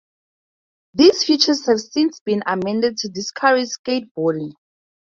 These 0.95 1.23
features 1.25 1.67
have 1.67 1.79
since 1.79 2.19
been 2.21 2.41
amended 2.47 2.97
to 2.97 3.09
discourage 3.09 3.67
skateboarding. 3.67 4.53